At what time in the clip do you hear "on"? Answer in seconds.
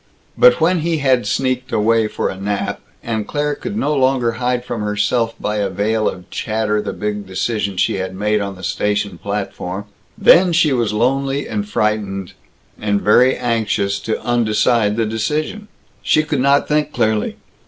8.41-8.55